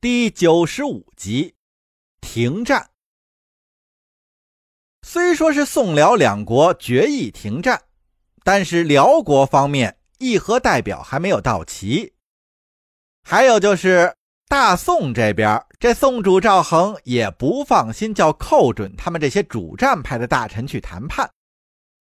[0.00, 1.56] 第九十五集，
[2.20, 2.90] 停战。
[5.02, 7.82] 虽说是宋辽两国决议停战，
[8.44, 12.12] 但是辽国方面议和代表还没有到齐。
[13.24, 14.14] 还有就是
[14.46, 21.28] 大宋这边，这宋主赵恒也不放心叫寇准他们这些主战派的大臣去谈判，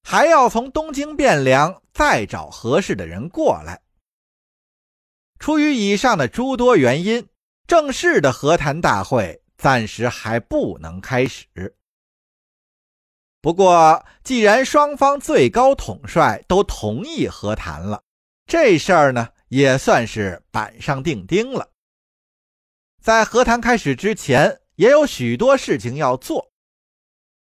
[0.04, 3.82] 还要从东京汴梁再找合适的人过来。
[5.40, 7.28] 出于以上的诸多原因。
[7.68, 11.76] 正式的和谈大会暂时还不能开始。
[13.42, 18.02] 不过，既然双方最高统帅都同意和谈了，
[18.46, 21.70] 这事儿呢也算是板上钉钉了。
[23.02, 26.52] 在和谈开始之前，也有许多事情要做，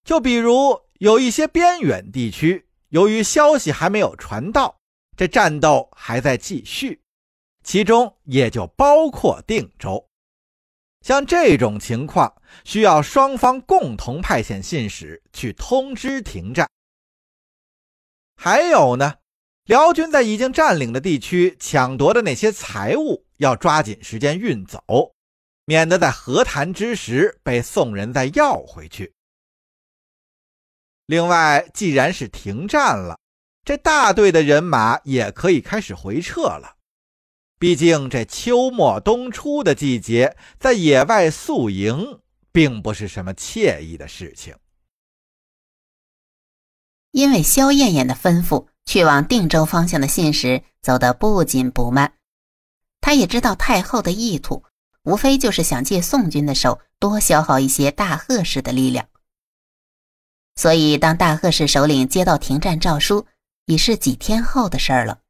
[0.04, 4.80] 就比如有一些边远地区，由于消息还没有传到，
[5.18, 7.02] 这战斗还在继续，
[7.64, 10.08] 其中也就包括定州。
[11.02, 12.34] 像这种情况，
[12.64, 16.70] 需要双方共同派遣信使去通知停战。
[18.36, 19.16] 还有呢，
[19.66, 24.82] 辽军在已经占领的地区抢夺的那些财物，要抓紧时间运走，
[25.66, 29.14] 免得在和谈之时被宋人再要回去。
[31.08, 33.20] 另外，既然是停战了，
[33.66, 36.78] 这大队的人马也可以开始回撤了。
[37.62, 42.20] 毕竟，这秋末冬初的季节，在野外宿营，
[42.52, 44.56] 并不是什么惬意的事情。
[47.12, 52.14] 因为萧燕燕的吩咐，去往定州方向的信使走得不紧不慢。
[53.00, 54.64] 他也知道太后的意图，
[55.04, 59.08] 无非就是想借宋军的手多消耗一些大贺氏的力量。
[60.56, 63.28] 所以，当大贺氏首领接到停战诏书，
[63.68, 65.21] 已是几天后的事儿了。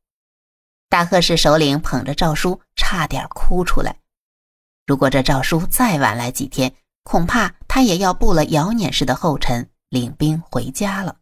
[0.92, 3.96] 大贺氏首领捧着诏书，差点哭出来。
[4.86, 11.16] 如果这诏书再晚来几天，恐怕他也要步了姚碾氏的后尘，领兵回家了。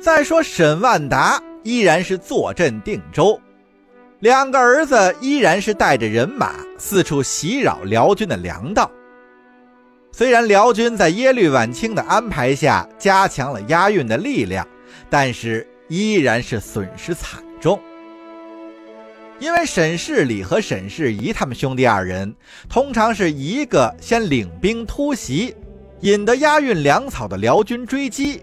[0.00, 3.38] 再说沈万达依然是坐镇定州，
[4.20, 8.90] 两个儿子依然是带着人马四处袭扰辽军的粮道。
[10.10, 14.66] 虽然辽军在耶律晚清的安排下加强了押运的力量，
[15.10, 15.68] 但是。
[15.92, 17.78] 依然是损失惨重，
[19.38, 22.34] 因为沈世礼和沈世仪他们兄弟二人，
[22.66, 25.54] 通常是一个先领兵突袭，
[26.00, 28.40] 引得押运粮草的辽军追击，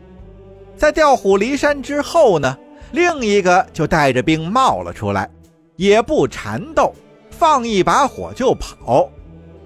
[0.77, 2.55] 在调虎离山之后呢，
[2.91, 5.27] 另一个就带着兵冒了出来，
[5.75, 6.93] 也不缠斗，
[7.31, 9.09] 放一把火就跑，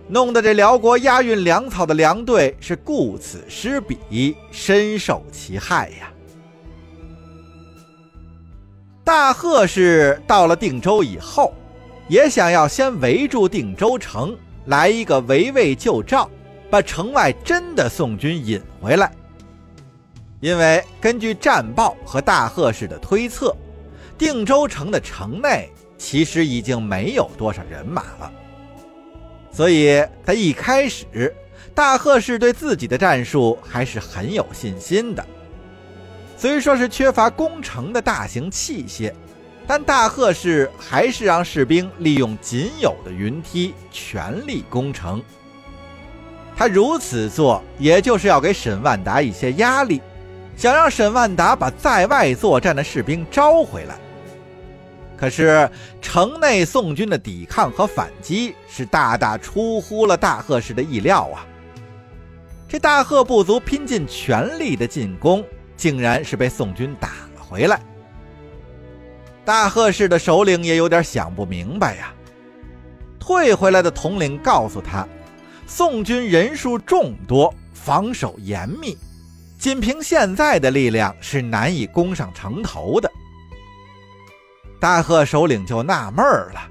[0.07, 6.12] 弄得这辽国押运粮草的粮队是顾此失彼，深受其害呀。
[9.03, 11.53] 大贺氏到了定州以后，
[12.07, 14.35] 也想要先围住定州城，
[14.67, 16.29] 来一个围魏救赵，
[16.69, 19.11] 把城外真的宋军引回来。
[20.39, 23.53] 因为根据战报和大贺氏的推测，
[24.17, 28.31] 定州城的城内其实已经没有多少人马了，
[29.51, 31.35] 所以在一开始，
[31.75, 35.25] 大贺氏对自己的战术还是很有信心的。
[36.43, 39.13] 虽说是缺乏攻城的大型器械，
[39.65, 45.23] 但大贺氏还是让士兵利用仅有的云梯全力攻城。
[46.53, 50.01] 他如此做，也就是要给沈万达一些压力，
[50.57, 53.95] 想让沈万达把在外作战的士兵招回来。
[55.15, 55.71] 可是
[56.01, 61.47] 城内宋军的抵抗和反击是大大出乎了大贺氏的意料啊！
[62.67, 65.41] 这大贺部族拼尽全力的进攻。
[65.83, 67.77] 竟然是被宋军打了回来。
[69.43, 72.13] 大贺氏的首领也有点想不明白呀。
[73.19, 75.05] 退回来的统领告诉他，
[75.67, 78.97] 宋军人数众多，防守严密，
[79.59, 83.11] 仅凭现在的力量是难以攻上城头的。
[84.79, 86.61] 大贺首领就纳闷了：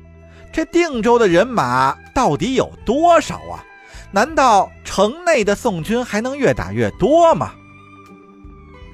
[0.50, 3.62] 这定州的人马到底有多少啊？
[4.10, 7.52] 难道城内的宋军还能越打越多吗？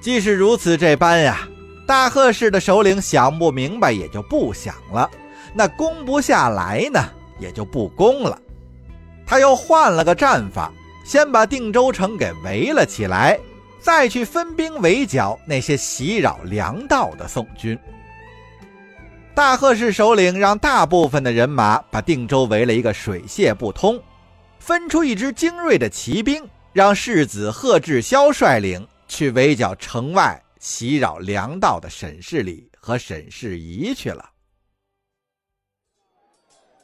[0.01, 1.49] 既是如此这般呀，
[1.87, 5.11] 大贺氏的首领想不明白也就不想了。
[5.55, 7.01] 那攻不下来呢，
[7.39, 8.39] 也就不攻了。
[9.27, 10.73] 他又换了个战法，
[11.05, 13.39] 先把定州城给围了起来，
[13.81, 17.79] 再去分兵围剿那些袭扰粮道的宋军。
[19.35, 24.01] 大贺氏首领让大部分的人马把定州围了一个水泄不通，
[24.59, 28.87] 分出一支精锐的骑兵，让世子贺志霄率领。
[29.09, 34.25] 去围剿城外袭扰粮道的沈世礼和沈世仪去了。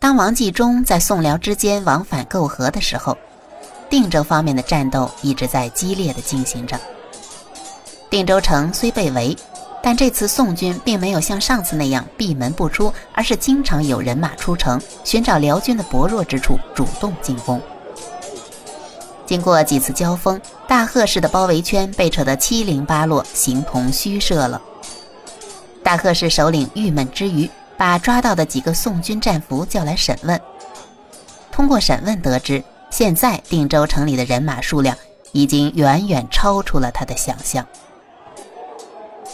[0.00, 3.16] 当王继忠在宋辽之间往返媾和的时候，
[3.88, 6.78] 定州方面的战斗一直在激烈的进行着。
[8.10, 9.36] 定州城虽被围，
[9.82, 17.60] 但这次宋军并没有像上次那样闭门不出，而是经常有人马出城，寻找辽军的薄弱之处，主动进攻。
[19.26, 24.60] 经过几次交锋，大贺氏的包围圈被扯得七零八落，形同虚设了。
[25.82, 27.48] 大贺氏首领郁闷之余。
[27.76, 30.40] 把抓到的几个宋军战俘叫来审问。
[31.50, 34.96] 通过审问得知，现在定州城里的人马数量
[35.32, 37.66] 已经远远超出了他的想象。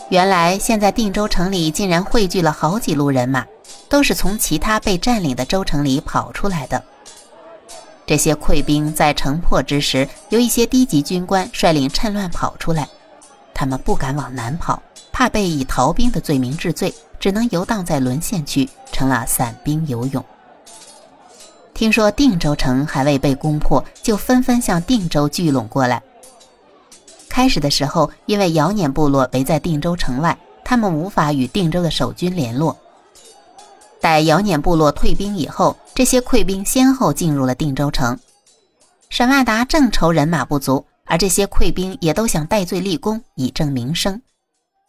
[0.09, 3.45] 原来，现在定州城里竟然汇聚了好几路人马，
[3.91, 6.83] 都是从其他被占领的州城里跑出来的。
[8.11, 12.89] 这些溃兵在城破之时，由一些低级军官率领趁乱跑出来，
[13.55, 16.93] 他们不敢往南跑，怕被以逃兵的罪名治罪。
[17.21, 20.25] 只能游荡在沦陷区，成了散兵游勇。
[21.73, 26.03] 听说定州城还未被攻破，就纷纷向定州聚拢过来。
[27.29, 32.77] 开始的时候，因为姚撵部落围在定州城外，他们无法与定州的守军联络。
[34.01, 38.19] 待姚撵部落退兵以后，这些溃兵先后进入了定州城。
[39.09, 44.23] 沈万达正愁人马不足，而这些溃兵也都想戴罪立功，以正名声，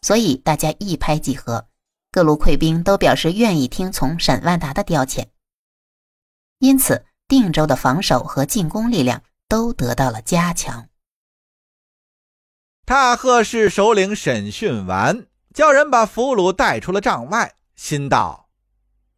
[0.00, 1.66] 所以大家一拍即合。
[2.10, 5.26] 各路溃兵都表示愿意听从沈万达的调遣，
[6.58, 10.88] 因此定州的防守和进攻力量都得到了加强。
[12.84, 18.41] 大贺氏首领审讯完，叫人把俘虏带出了帐外，心道：“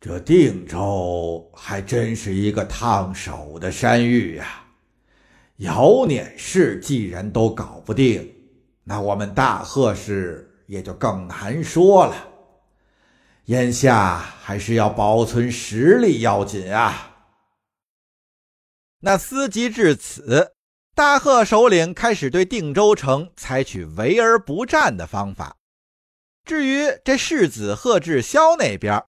[0.06, 4.62] 这定州还真是一个烫手的山芋呀！
[5.56, 8.30] 姚撵氏既然都搞不定，
[8.82, 12.28] 那我们大贺氏也就更难说了。”
[13.46, 17.16] 眼下还是要保存实力要紧啊！
[19.00, 20.52] 那思及至此，
[20.94, 25.56] 大贺首领开始对定州城采取围而不战的方法。
[26.44, 29.02] 至于这世子贺志霄那边，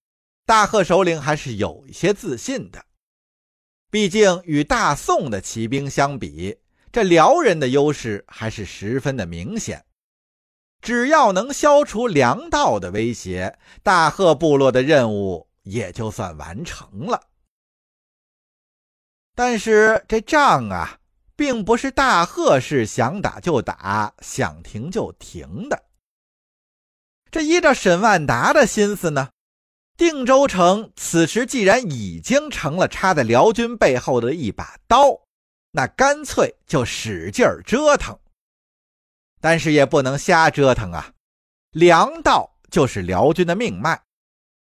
[0.46, 2.87] 大贺首领还是有一些自信的。
[3.90, 6.56] 毕竟与大宋的骑兵相比，
[6.93, 9.84] 这辽人的优势还是十分的明显。
[10.81, 17.20] 只要能消除粮道的威胁，大贺部落的任务也就算完成了。
[19.34, 21.00] 但是这仗啊，
[21.34, 25.84] 并不是大贺氏想打就打、想停就停的。
[27.32, 29.31] 这依照沈万达的心思呢，
[29.96, 35.22] 定州城此时既然已经成了插在辽军背后的一把刀，
[35.72, 38.19] 那干脆就使劲儿折腾。
[39.40, 41.12] 但是也不能瞎折腾啊！
[41.70, 44.02] 粮道就是辽军的命脉，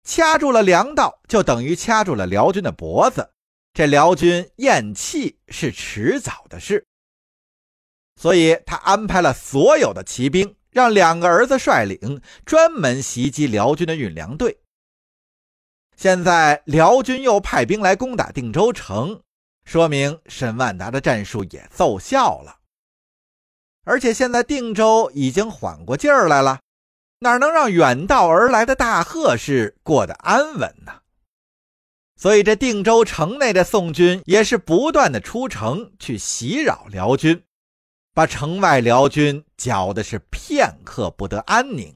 [0.05, 3.31] 掐住了粮道，就等于掐住了辽军的脖子。
[3.73, 6.87] 这辽军咽气是迟早的事，
[8.21, 14.59] 所以他安排了所有的骑兵，让两个儿子率领，专门袭击辽军的运粮队。
[15.97, 19.23] 现在辽军又派兵来攻打定州城，
[19.65, 22.59] 说明沈万达的战术也奏效了。
[23.85, 26.61] 而且现在定州已经缓过劲儿来了，
[27.21, 31.01] 哪能让远道而来的大贺氏过得安稳呢？
[32.19, 37.43] 所以这定州城内的宋军也是不断的出城去袭扰辽军，
[38.13, 41.96] 把城外辽军搅的是片刻不得安宁。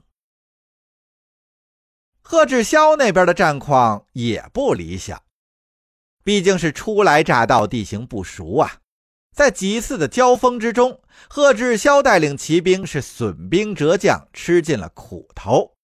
[2.31, 5.21] 贺志霄那边的战况也不理想，
[6.23, 8.79] 毕竟是初来乍到，地形不熟啊。
[9.35, 15.75] 在几次的交锋之中，贺志霄带领骑兵是损兵折将，吃尽了苦头。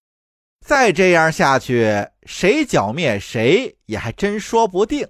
[0.64, 5.08] 再这样下去，谁剿灭谁也还真说不定。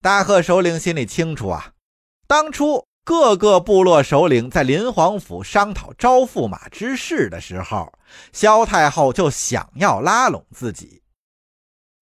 [0.00, 1.72] 大贺首领心里清楚啊，
[2.28, 7.92] 当初各个部落首领在林皇府商讨招驸马之事的时候，
[8.32, 11.02] 萧太后就想要拉拢自己，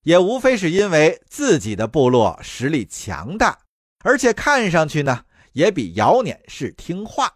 [0.03, 3.59] 也无非是因为自己的部落实力强大。
[4.03, 7.35] 而且看上去呢，也比姚碾氏听话。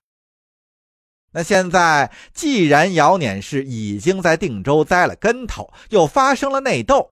[1.33, 7.11] 那现在既然姚碾氏已经在定州栽了跟头，又发生了内斗，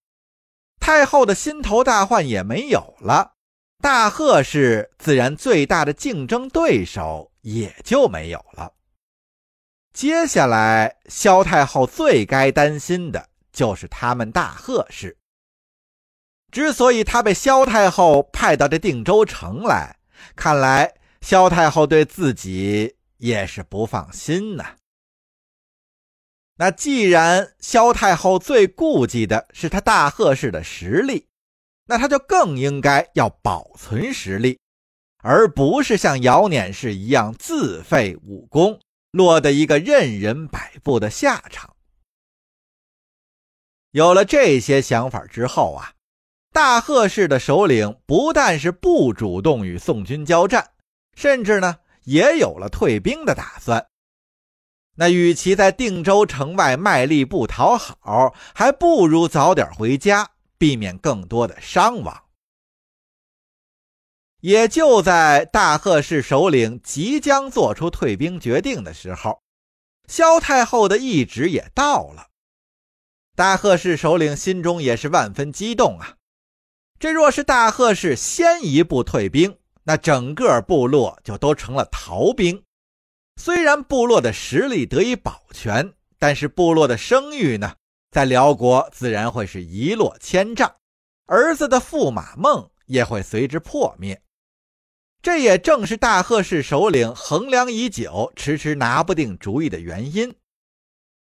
[0.81, 3.33] 太后的心头大患也没有了，
[3.83, 8.75] 大贺氏自然最大的竞争对手也就没有了。
[9.93, 15.19] 接下来，萧太后最该担心的就是他们大贺氏。
[16.53, 19.99] 之所以他被萧太后派到这定州城来，
[20.37, 24.77] 看来萧太后对自己也是不放心呐。
[26.57, 31.27] 那既然萧太后最顾忌的是他大贺氏的实力，
[31.93, 34.59] 那他就更应该要保存实力，
[35.19, 38.81] 而不是像姚碾氏一样自废武功，
[39.11, 41.77] 落得一个任人摆布的下场。
[43.91, 45.93] 有了这些想法之后啊，
[46.51, 50.71] 大贺氏的首领不但是不主动与宋军交战，
[51.15, 53.87] 甚至呢也有了退兵的打算。
[54.95, 60.31] 那与其在定州城外卖力不讨好，还不如早点回家，
[60.63, 62.23] 避免更多的伤亡。
[64.39, 69.43] 也就在大贺氏首领即将做出退兵决定的时候，
[70.07, 72.29] 萧太后的懿旨也到了。
[73.35, 76.19] 大贺氏首领心中也是万分激动啊！
[77.01, 82.63] 这若是大贺氏先一步退兵，那整个部落就都成了逃兵。
[83.35, 87.75] 虽然部落的实力得以保全，但是部落的声誉呢，
[88.13, 90.77] 在辽国自然会是一落千丈，
[91.25, 94.21] 儿子的驸马梦也会随之破灭。
[95.23, 100.35] 这也正是大贺氏首领衡量已久、迟迟拿不定主意的原因。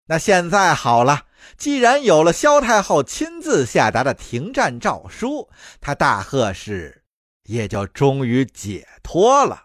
[0.06, 1.24] 那现在好了，
[1.56, 5.48] 既然有了萧太后亲自下达的停战诏书，
[5.80, 7.02] 他大贺氏
[7.44, 9.63] 也就终于解脱了。